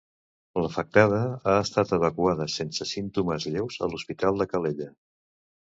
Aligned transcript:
L'afectada 0.61 1.19
ha 1.51 1.55
estat 1.65 1.93
evacuada 1.99 2.49
sense 2.55 2.89
símptomes 2.95 3.49
lleus 3.53 3.79
a 3.89 3.93
l'Hospital 3.95 4.43
de 4.43 4.53
Calella. 4.55 4.95